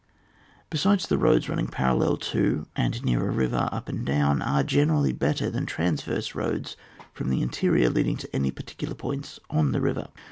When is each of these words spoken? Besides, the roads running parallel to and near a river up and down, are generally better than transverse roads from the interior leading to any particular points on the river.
Besides, 0.71 1.05
the 1.07 1.19
roads 1.19 1.47
running 1.47 1.67
parallel 1.67 2.17
to 2.17 2.65
and 2.75 3.03
near 3.05 3.27
a 3.27 3.29
river 3.29 3.69
up 3.71 3.87
and 3.87 4.03
down, 4.03 4.41
are 4.41 4.63
generally 4.63 5.13
better 5.13 5.47
than 5.51 5.67
transverse 5.67 6.33
roads 6.33 6.75
from 7.13 7.29
the 7.29 7.43
interior 7.43 7.91
leading 7.91 8.17
to 8.17 8.35
any 8.35 8.49
particular 8.49 8.95
points 8.95 9.39
on 9.51 9.73
the 9.73 9.79
river. 9.81 10.07